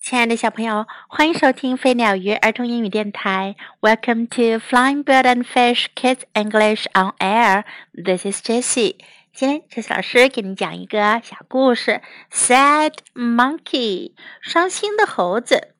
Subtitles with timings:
[0.00, 3.54] 亲爱的小朋友，欢迎收听飞鸟鱼儿童英语电台。
[3.80, 7.64] Welcome to Flying Bird and Fish Kids English on Air.
[7.92, 8.96] This is Jessie.
[9.32, 12.02] 今天，Jessie 老师给你讲一个小故事
[12.32, 15.74] ：Sad Monkey，伤心的猴子。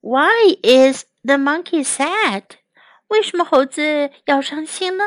[0.00, 2.42] Why is the monkey sad？
[3.06, 5.04] 为什么猴子要伤心呢？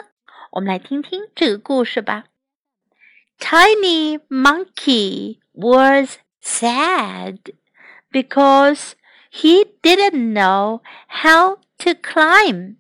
[0.52, 2.26] 我们来听听这个故事吧。
[3.39, 7.39] Tiny monkey was sad
[8.11, 8.95] because
[9.31, 12.77] he didn't know how to climb.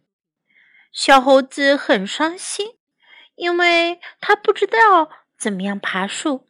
[0.92, 2.76] 小猴子很伤心，
[3.36, 6.46] 因为他不知道怎么样爬树。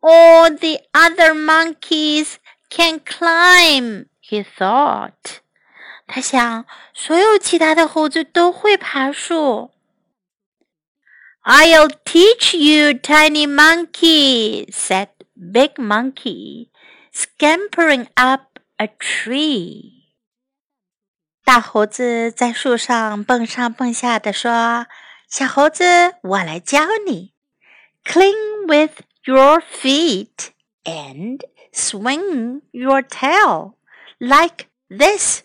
[0.00, 2.36] All the other monkeys
[2.70, 5.40] can climb, he thought.
[6.06, 9.72] 他想，所有其他的猴子都会爬树。
[11.44, 16.70] I'll teach you, tiny monkey, said Big Monkey,
[17.12, 19.92] scampering up a tree.
[21.44, 24.90] 大猴子在树上蹦上蹦下的说：“
[25.28, 27.32] 小猴子，我来教你。
[28.04, 30.48] Cling with your feet
[30.82, 31.40] and
[31.72, 33.74] swing your tail
[34.18, 35.42] like this。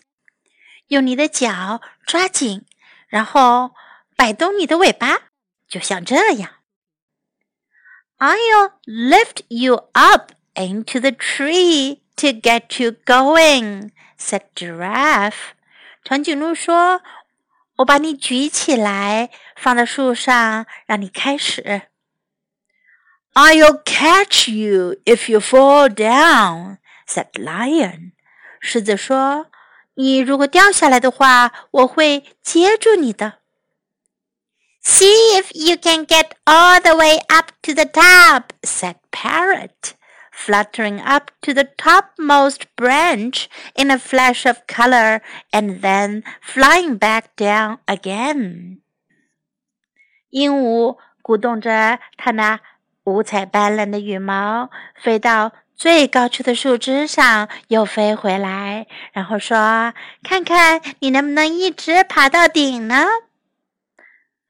[0.88, 2.66] 用你的脚抓紧，
[3.06, 3.72] 然后
[4.16, 5.28] 摆动你的尾巴。”
[5.67, 6.51] 就像这样。
[8.19, 15.51] I'll lift you up into the tree to get you going," said Giraffe.
[16.03, 17.01] 长颈鹿说
[17.77, 21.83] ：“我把你举起来，放在树上，让你开始。”
[23.35, 28.13] I'll catch you if you fall down," said Lion.
[28.59, 29.51] 狮子说
[29.93, 33.39] ：“你如果掉下来的话，我会接住你的。”
[34.86, 39.94] See if you can get all the way up to the top, said Parrot,
[40.32, 47.36] fluttering up to the topmost branch in a flash of color and then flying back
[47.36, 48.78] down again.
[50.30, 52.58] 鹦鹉鼓动着它那
[53.04, 54.70] 五彩斑斓的羽毛，
[55.00, 63.06] 飞到最高处的树枝上，又飞回来，然后说：“看看你能不能一直爬到顶呢？”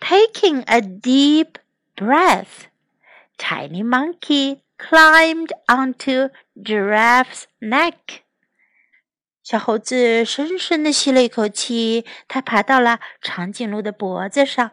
[0.01, 1.59] Taking a deep
[1.97, 2.67] breath,
[3.39, 8.23] Tiny Monkey climbed onto Giraffe's neck.
[9.43, 14.73] 小猴子深深地吸了一口气，它爬到了长颈鹿的脖子上。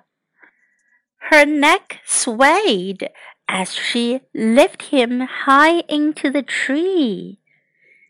[1.30, 3.12] Her neck swayed
[3.48, 7.38] as she lifted him high into the tree.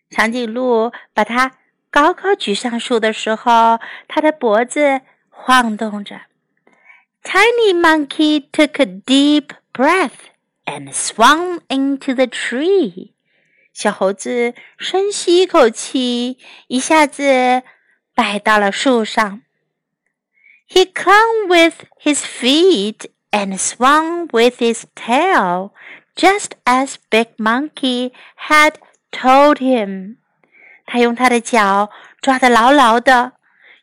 [0.10, 1.58] 长颈鹿把它
[1.90, 6.22] 高高举上树的时候，它的脖子晃动着。
[7.25, 10.31] Tiny Monkey took a deep breath
[10.67, 13.13] and swung into the tree.
[13.73, 17.63] 小猴子深吸一口气，一下子
[18.15, 19.43] 摆到了树上。
[20.69, 25.73] He clung with his feet and swung with his tail,
[26.15, 28.13] just as Big Monkey
[28.49, 28.75] had
[29.11, 30.19] told him.
[30.87, 33.33] 他用他的脚抓得牢牢的，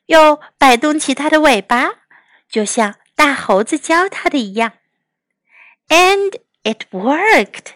[0.06, 1.96] 又摆动起他的尾巴，
[2.50, 4.73] 就像大猴子教他的一样，
[5.89, 7.75] and it worked，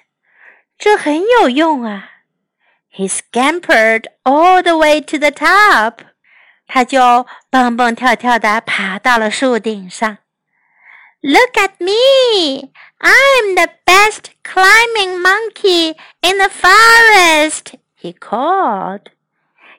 [0.78, 2.10] 这很有用啊。
[2.92, 5.98] He scampered all the way to the top，
[6.66, 10.18] 他就蹦蹦跳跳的爬到了树顶上。
[11.22, 12.72] Look at me!
[12.98, 19.06] I'm the best climbing monkey in the forest, he called.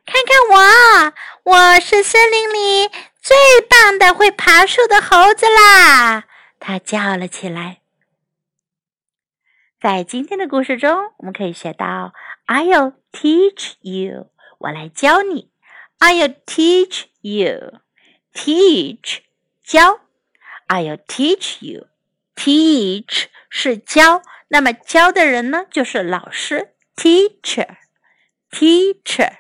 [0.06, 1.14] 看看我，
[1.44, 2.90] 我是森林里
[3.27, 3.37] 最
[3.69, 6.29] 棒的会爬树的猴子啦！
[6.61, 7.81] 他叫了起来。
[9.81, 12.13] 在今天的故事中，我们可以学到
[12.47, 15.51] ：“I'll teach you，我来教你。
[15.99, 19.23] ”“I'll teach you，teach
[19.65, 20.03] 教。
[20.69, 29.33] ”“I'll teach you，teach 是教，那么教的人呢，就是老师，teacher，teacher。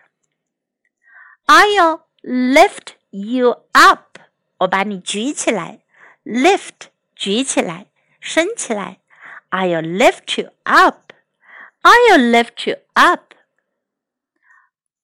[1.46, 4.19] ”“I'll lift。” you up，
[4.59, 5.79] 我把你举起来，
[6.23, 7.87] lift 举起来，
[8.19, 8.99] 升起来。
[9.49, 11.11] I'll lift you up.
[11.83, 13.33] I'll lift you up.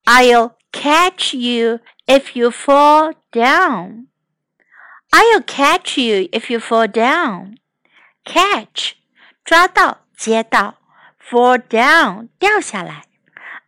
[0.06, 4.06] I'll catch you if you fall down.
[5.12, 7.58] I'll catch you if you fall down.
[8.24, 8.94] Catch
[9.44, 10.76] 抓到接到，
[11.22, 13.04] fall down 掉下来。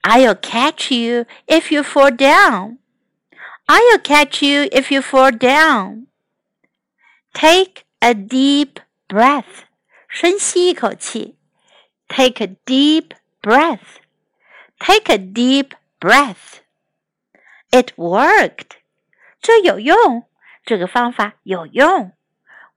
[0.02, 2.78] I'll catch you if you fall down.
[3.68, 6.08] I'll catch you if you fall down.
[7.34, 9.66] Take a deep breath.
[10.08, 11.38] 深吸一口气。
[12.08, 13.12] Take a deep
[13.42, 14.00] breath.
[14.80, 16.62] Take a deep breath.
[17.70, 18.78] It worked.
[19.42, 20.26] 这有用，
[20.66, 22.12] 这个方法有用。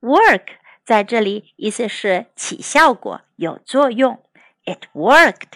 [0.00, 0.48] Work
[0.84, 4.22] 在这里意思是起效果、有作用。
[4.64, 5.54] It worked。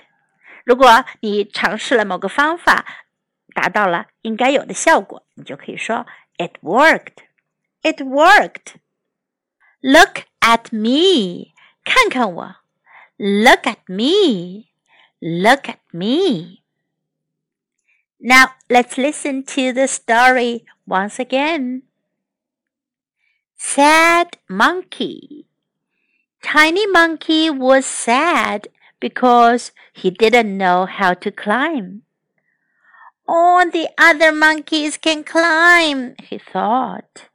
[0.65, 3.00] 如果你尝试了某个方法，
[3.55, 7.25] 达到了应该有的效果，你就可以说 It worked.
[7.83, 8.75] It worked.
[9.81, 11.53] Look at me.
[11.85, 12.57] 看看我。
[13.17, 14.67] Look at me.
[15.21, 16.63] Look at me.
[18.19, 21.83] Now let's listen to the story once again.
[23.57, 25.47] Sad monkey.
[26.43, 28.69] Tiny monkey was sad
[29.01, 32.03] because he didn't know how to climb.
[33.34, 37.30] All the other monkeys can climb, he thought.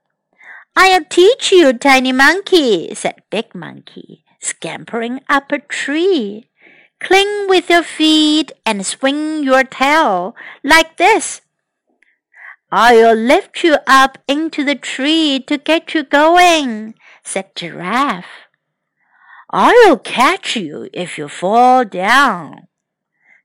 [0.76, 6.50] I'll teach you, tiny monkey, said Big Monkey, scampering up a tree.
[7.00, 11.40] Cling with your feet and swing your tail like this.
[12.70, 16.94] I'll lift you up into the tree to get you going,
[17.24, 18.50] said Giraffe.
[19.48, 22.68] I'll catch you if you fall down,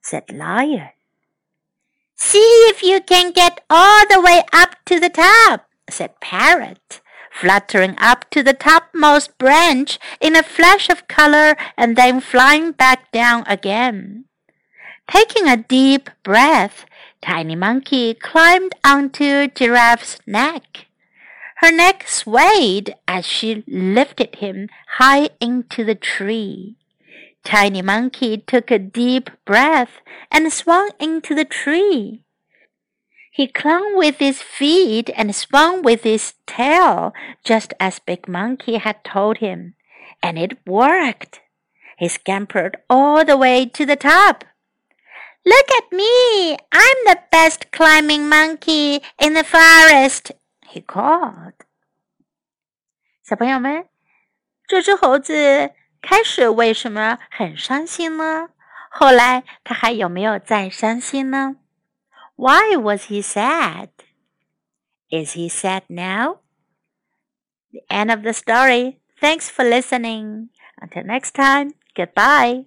[0.02, 0.90] said Lion.
[2.24, 7.02] See if you can get all the way up to the top, said Parrot,
[7.32, 13.12] fluttering up to the topmost branch in a flash of color and then flying back
[13.12, 14.26] down again.
[15.10, 16.86] Taking a deep breath,
[17.22, 20.86] Tiny Monkey climbed onto Giraffe's neck.
[21.58, 24.70] Her neck swayed as she lifted him
[25.00, 26.78] high into the tree.
[27.45, 30.01] Tiny Monkey took a deep breath
[30.31, 32.23] and swung into the tree.
[33.31, 37.13] He clung with his feet and swung with his tail,
[37.45, 39.75] just as Big Monkey had told him,
[40.23, 41.41] and it worked.
[41.99, 44.45] He scampered all the way to the top.
[45.45, 46.57] Look at me!
[46.73, 50.33] I'm the best climbing monkey in the forest,
[50.69, 51.53] he called.
[53.23, 53.87] 小朋友们，
[54.67, 58.51] 这只猴子 开始为什么很伤心呢？
[58.91, 61.57] 后来他还有没有再伤心呢？
[62.37, 63.89] why was he sad?
[65.09, 66.39] Is he sad now?
[67.73, 68.99] The end of the story.
[69.21, 70.49] Thanks for listening.
[70.81, 72.67] Until next time, goodbye.